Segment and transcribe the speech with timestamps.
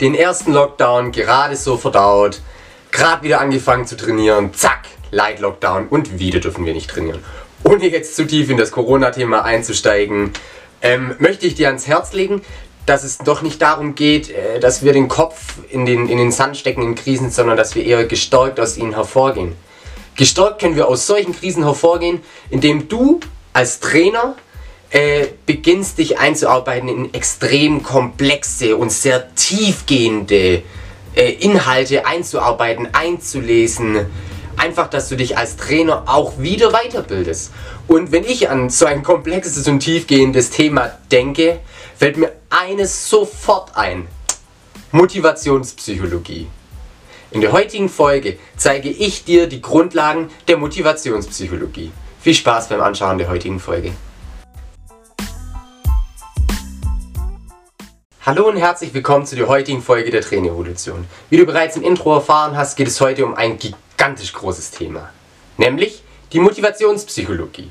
[0.00, 2.40] den ersten Lockdown gerade so verdaut,
[2.90, 7.24] gerade wieder angefangen zu trainieren, zack, Light Lockdown und wieder dürfen wir nicht trainieren.
[7.64, 10.32] Ohne jetzt zu tief in das Corona-Thema einzusteigen,
[10.82, 12.42] ähm, möchte ich dir ans Herz legen,
[12.86, 16.30] dass es doch nicht darum geht, äh, dass wir den Kopf in den, in den
[16.30, 19.56] Sand stecken in Krisen, sondern dass wir eher gestärkt aus ihnen hervorgehen.
[20.16, 23.20] Gestärkt können wir aus solchen Krisen hervorgehen, indem du
[23.52, 24.36] als Trainer
[24.90, 30.62] äh, beginnst dich einzuarbeiten in extrem komplexe und sehr tiefgehende
[31.14, 34.06] äh, Inhalte einzuarbeiten, einzulesen.
[34.56, 37.52] Einfach, dass du dich als Trainer auch wieder weiterbildest.
[37.86, 41.60] Und wenn ich an so ein komplexes und tiefgehendes Thema denke,
[41.96, 44.08] fällt mir eines sofort ein.
[44.90, 46.48] Motivationspsychologie.
[47.30, 51.92] In der heutigen Folge zeige ich dir die Grundlagen der Motivationspsychologie.
[52.20, 53.92] Viel Spaß beim Anschauen der heutigen Folge.
[58.28, 61.06] Hallo und herzlich willkommen zu der heutigen Folge der Trainevolution.
[61.30, 65.08] Wie du bereits im Intro erfahren hast, geht es heute um ein gigantisch großes Thema,
[65.56, 66.02] nämlich
[66.34, 67.70] die Motivationspsychologie.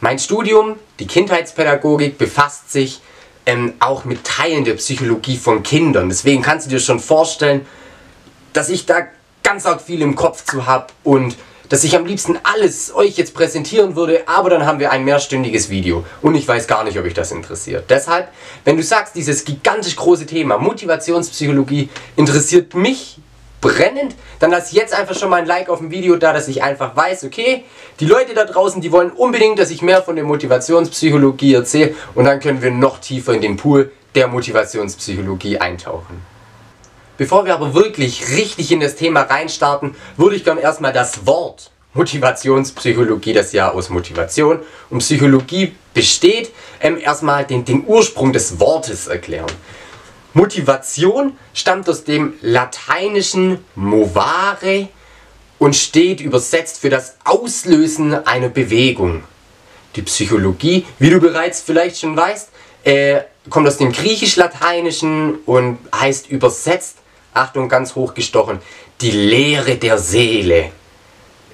[0.00, 3.00] Mein Studium, die Kindheitspädagogik, befasst sich
[3.44, 6.08] ähm, auch mit Teilen der Psychologie von Kindern.
[6.08, 7.66] Deswegen kannst du dir schon vorstellen,
[8.52, 9.08] dass ich da
[9.42, 11.34] ganz arg viel im Kopf zu habe und
[11.72, 15.70] dass ich am liebsten alles euch jetzt präsentieren würde, aber dann haben wir ein mehrstündiges
[15.70, 17.86] Video und ich weiß gar nicht, ob euch das interessiert.
[17.88, 18.28] Deshalb,
[18.66, 23.16] wenn du sagst, dieses gigantisch große Thema Motivationspsychologie interessiert mich
[23.62, 26.62] brennend, dann lass jetzt einfach schon mal ein Like auf dem Video da, dass ich
[26.62, 27.64] einfach weiß, okay,
[28.00, 32.26] die Leute da draußen, die wollen unbedingt, dass ich mehr von der Motivationspsychologie erzähle und
[32.26, 36.31] dann können wir noch tiefer in den Pool der Motivationspsychologie eintauchen.
[37.22, 41.70] Bevor wir aber wirklich richtig in das Thema reinstarten, würde ich gerne erstmal das Wort
[41.94, 44.58] Motivationspsychologie, das ja aus Motivation
[44.90, 46.50] und Psychologie besteht,
[46.80, 49.52] ähm, erstmal den, den Ursprung des Wortes erklären.
[50.32, 54.88] Motivation stammt aus dem lateinischen movare
[55.60, 59.22] und steht übersetzt für das Auslösen einer Bewegung.
[59.94, 62.48] Die Psychologie, wie du bereits vielleicht schon weißt,
[62.82, 66.96] äh, kommt aus dem griechisch-lateinischen und heißt übersetzt
[67.34, 68.58] Achtung, ganz hochgestochen,
[69.00, 70.70] die Lehre der Seele.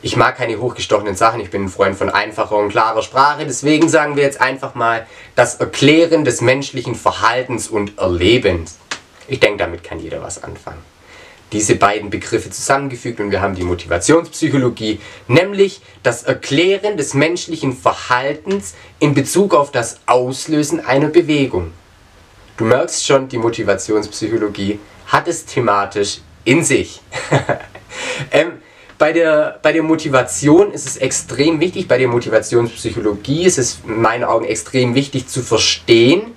[0.03, 3.89] Ich mag keine hochgestochenen Sachen, ich bin ein Freund von einfacher und klarer Sprache, deswegen
[3.89, 5.07] sagen wir jetzt einfach mal
[5.37, 8.79] das Erklären des menschlichen Verhaltens und Erlebens.
[9.29, 10.83] Ich denke, damit kann jeder was anfangen.
[11.53, 18.75] Diese beiden Begriffe zusammengefügt und wir haben die Motivationspsychologie, nämlich das Erklären des menschlichen Verhaltens
[18.99, 21.73] in Bezug auf das Auslösen einer Bewegung.
[22.57, 24.79] Du merkst schon, die Motivationspsychologie
[25.09, 27.01] hat es thematisch in sich.
[28.31, 28.53] ähm,
[28.99, 34.01] bei der, bei der Motivation ist es extrem wichtig, bei der Motivationspsychologie ist es in
[34.01, 36.35] meinen Augen extrem wichtig zu verstehen,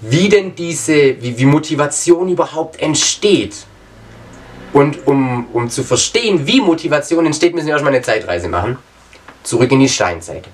[0.00, 3.54] wie denn diese, wie, wie Motivation überhaupt entsteht.
[4.72, 8.76] Und um, um zu verstehen, wie Motivation entsteht, müssen wir erstmal eine Zeitreise machen.
[9.42, 10.44] Zurück in die Steinzeit.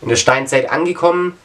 [0.00, 1.38] In der Steinzeit angekommen,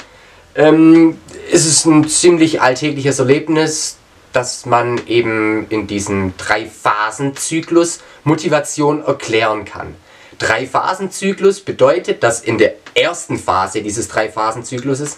[0.55, 1.19] ähm,
[1.51, 3.97] ist es ein ziemlich alltägliches Erlebnis,
[4.33, 9.95] dass man eben in diesem Drei-Phasen-Zyklus Motivation erklären kann.
[10.39, 15.17] Drei-Phasen-Zyklus bedeutet, dass in der ersten Phase dieses Drei-Phasen-Zykluses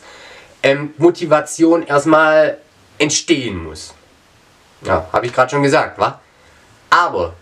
[0.63, 2.57] ähm, Motivation erstmal
[2.97, 3.93] entstehen muss.
[4.81, 6.19] Ja, habe ich gerade schon gesagt, wa?
[6.89, 7.33] Aber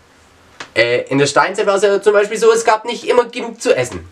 [0.74, 3.62] äh, in der Steinzeit war es ja zum Beispiel so, es gab nicht immer genug
[3.62, 4.08] zu essen.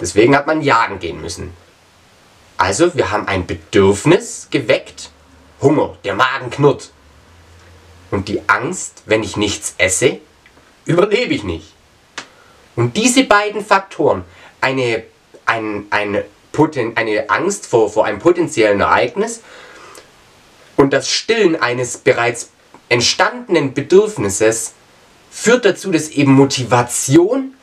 [0.00, 1.52] Deswegen hat man jagen gehen müssen.
[2.56, 5.10] Also, wir haben ein Bedürfnis geweckt
[5.64, 6.92] Hunger, der Magen knurrt.
[8.12, 10.20] Und die Angst, wenn ich nichts esse,
[10.84, 11.72] überlebe ich nicht.
[12.76, 14.24] Und diese beiden Faktoren,
[14.60, 15.02] eine,
[15.46, 16.24] ein, eine,
[16.94, 19.40] eine Angst vor, vor einem potenziellen Ereignis
[20.76, 22.50] und das Stillen eines bereits
[22.88, 24.74] entstandenen Bedürfnisses,
[25.30, 27.54] führt dazu, dass eben Motivation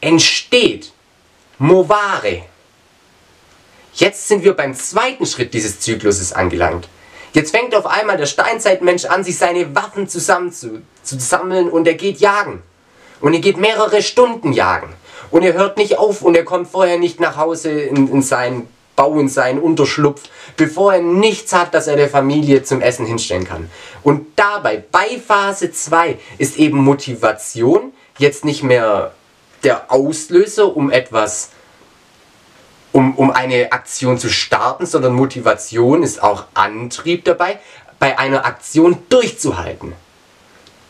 [0.00, 0.92] entsteht.
[1.58, 2.44] Movare.
[3.94, 6.88] Jetzt sind wir beim zweiten Schritt dieses Zykluses angelangt.
[7.36, 11.86] Jetzt fängt auf einmal der Steinzeitmensch an, sich seine Waffen zusammen zu, zu sammeln und
[11.86, 12.62] er geht jagen.
[13.20, 14.88] Und er geht mehrere Stunden jagen.
[15.30, 18.66] Und er hört nicht auf und er kommt vorher nicht nach Hause in, in seinen
[18.96, 20.22] Bau, in seinen Unterschlupf,
[20.56, 23.70] bevor er nichts hat, das er der Familie zum Essen hinstellen kann.
[24.02, 29.12] Und dabei, bei Phase 2, ist eben Motivation jetzt nicht mehr
[29.62, 31.50] der Auslöser, um etwas
[32.96, 37.58] um, um eine Aktion zu starten, sondern Motivation ist auch Antrieb dabei,
[37.98, 39.92] bei einer Aktion durchzuhalten.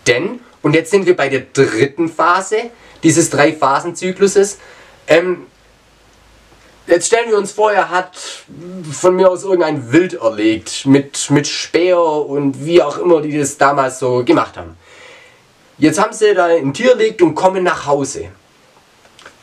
[0.07, 2.71] Denn, und jetzt sind wir bei der dritten Phase
[3.03, 4.59] dieses Drei-Phasen-Zykluses,
[5.09, 5.47] ähm,
[6.87, 8.17] Jetzt stellen wir uns vor, er hat
[8.93, 13.59] von mir aus irgendein Wild erlegt, mit, mit Speer und wie auch immer die das
[13.59, 14.77] damals so gemacht haben.
[15.79, 18.31] Jetzt haben sie da ein Tier erlegt und kommen nach Hause.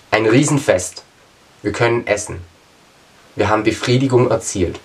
[0.09, 1.03] Ein Riesenfest.
[1.61, 2.52] Wir können essen.
[3.35, 4.79] Wir haben Befriedigung erzielt.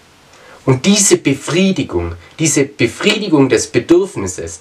[0.64, 4.60] Und diese Befriedigung, diese Befriedigung des Bedürfnisses,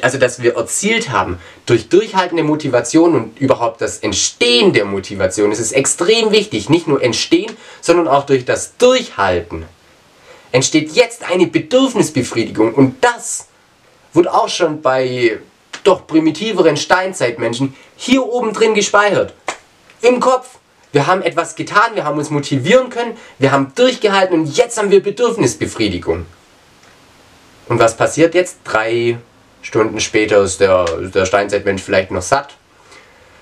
[0.00, 5.58] also dass wir erzielt haben durch durchhaltende Motivation und überhaupt das Entstehen der Motivation, das
[5.58, 6.70] ist extrem wichtig.
[6.70, 7.50] Nicht nur entstehen,
[7.80, 9.64] sondern auch durch das Durchhalten
[10.52, 13.48] entsteht jetzt eine Bedürfnisbefriedigung und das
[14.12, 15.38] wird auch schon bei
[15.84, 19.34] doch primitiveren Steinzeitmenschen hier oben drin gespeichert.
[20.00, 20.57] Im Kopf.
[20.92, 24.90] Wir haben etwas getan, wir haben uns motivieren können, wir haben durchgehalten und jetzt haben
[24.90, 26.24] wir Bedürfnisbefriedigung.
[27.68, 28.60] Und was passiert jetzt?
[28.64, 29.18] Drei
[29.60, 32.56] Stunden später ist der, der Steinzeitmensch vielleicht noch satt.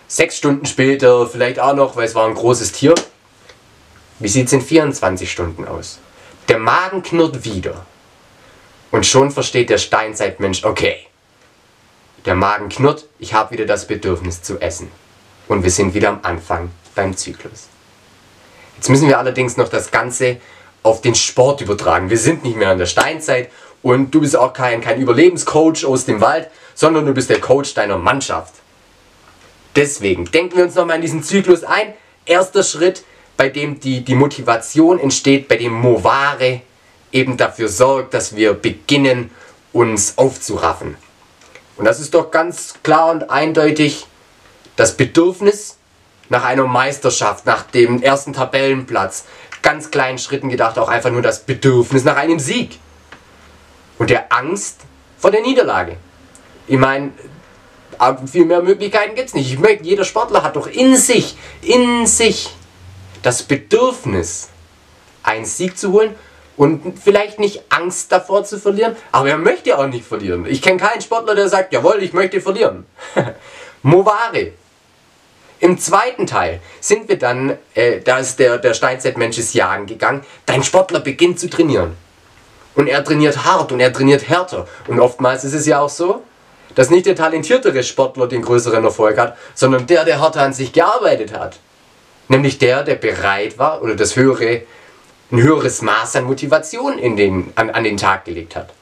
[0.08, 2.94] Sechs Stunden später vielleicht auch noch, weil es war ein großes Tier.
[4.18, 5.98] Wie sieht es in 24 Stunden aus?
[6.48, 7.86] Der Magen knurrt wieder.
[8.90, 10.96] Und schon versteht der Steinzeitmensch, okay,
[12.24, 14.90] der Magen knurrt, ich habe wieder das Bedürfnis zu essen.
[15.48, 17.68] Und wir sind wieder am Anfang beim Zyklus.
[18.74, 20.38] Jetzt müssen wir allerdings noch das Ganze
[20.82, 22.10] auf den Sport übertragen.
[22.10, 23.50] Wir sind nicht mehr in der Steinzeit
[23.82, 27.74] und du bist auch kein, kein Überlebenscoach aus dem Wald, sondern du bist der Coach
[27.74, 28.54] deiner Mannschaft.
[29.76, 31.92] Deswegen denken wir uns nochmal in diesen Zyklus ein.
[32.24, 33.04] Erster Schritt,
[33.36, 36.62] bei dem die, die Motivation entsteht, bei dem Movare
[37.12, 39.30] eben dafür sorgt, dass wir beginnen,
[39.72, 40.96] uns aufzuraffen.
[41.76, 44.06] Und das ist doch ganz klar und eindeutig
[44.76, 45.76] das Bedürfnis
[46.28, 49.24] nach einer Meisterschaft, nach dem ersten Tabellenplatz.
[49.62, 52.78] Ganz kleinen Schritten gedacht, auch einfach nur das Bedürfnis nach einem Sieg
[53.98, 54.80] und der Angst
[55.18, 55.96] vor der Niederlage.
[56.66, 57.12] Ich meine,
[58.30, 59.52] viel mehr Möglichkeiten gibt es nicht.
[59.52, 62.50] Ich möchte, jeder Sportler hat doch in sich, in sich
[63.22, 64.48] das Bedürfnis,
[65.22, 66.14] einen Sieg zu holen
[66.56, 70.46] und vielleicht nicht Angst davor zu verlieren, aber er möchte auch nicht verlieren.
[70.46, 72.86] Ich kenne keinen Sportler, der sagt, jawohl, ich möchte verlieren.
[73.82, 74.52] Movare.
[75.58, 80.22] Im zweiten Teil sind wir dann, äh, da ist der, der Steinzeitmensch ist jagen gegangen,
[80.44, 81.96] dein Sportler beginnt zu trainieren.
[82.74, 84.68] Und er trainiert hart und er trainiert härter.
[84.86, 86.22] Und oftmals ist es ja auch so,
[86.74, 90.74] dass nicht der talentiertere Sportler den größeren Erfolg hat, sondern der, der härter an sich
[90.74, 91.58] gearbeitet hat.
[92.28, 94.62] Nämlich der, der bereit war oder das höhere,
[95.32, 98.74] ein höheres Maß an Motivation in den, an, an den Tag gelegt hat.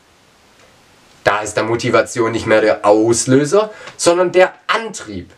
[1.23, 5.31] Da ist der Motivation nicht mehr der Auslöser, sondern der Antrieb,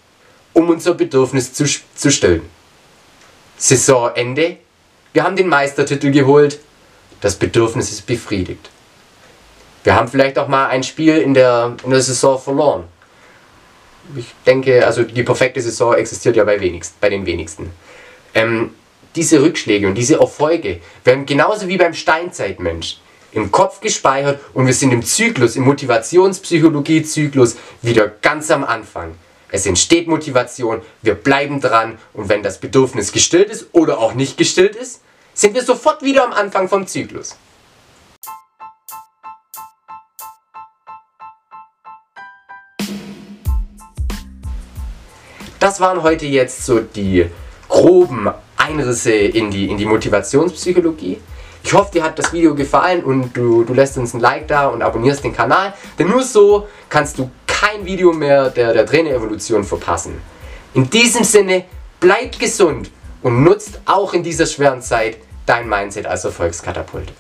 [0.57, 2.43] um unser Bedürfnis zu, zu stillen.
[3.59, 4.57] Saisonende,
[5.13, 6.59] wir haben den Meistertitel geholt,
[7.21, 8.71] das Bedürfnis ist befriedigt.
[9.85, 12.85] Wir haben vielleicht auch mal ein Spiel in der, in der Saison verloren.
[14.17, 17.71] Ich denke, also die perfekte Saison existiert ja bei, wenigst, bei den wenigsten.
[18.35, 18.71] Ähm,
[19.15, 22.99] diese Rückschläge und diese Erfolge werden genauso wie beim Steinzeitmensch
[23.33, 29.17] im Kopf gespeichert und wir sind im Zyklus, im Motivationspsychologie-Zyklus wieder ganz am Anfang.
[29.57, 34.37] Es entsteht Motivation, wir bleiben dran und wenn das Bedürfnis gestillt ist oder auch nicht
[34.37, 35.01] gestillt ist,
[35.33, 37.39] sind wir sofort wieder am Anfang vom Zyklus.
[45.59, 47.25] Das waren heute jetzt so die
[47.67, 48.29] groben
[48.59, 51.19] Einrisse in die, in die Motivationspsychologie.
[51.65, 54.67] Ich hoffe, dir hat das Video gefallen und du, du lässt uns ein Like da
[54.67, 57.31] und abonnierst den Kanal, denn nur so kannst du
[57.67, 60.21] kein Video mehr der, der Trainerevolution verpassen.
[60.75, 61.65] In diesem Sinne,
[61.99, 62.91] bleibt gesund
[63.23, 67.13] und nutzt auch in dieser schweren Zeit dein Mindset als Erfolgskatapult.